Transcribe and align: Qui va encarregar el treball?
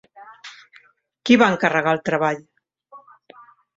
Qui 1.29 1.37
va 1.41 1.51
encarregar 1.55 1.93
el 1.99 2.03
treball? 2.09 2.43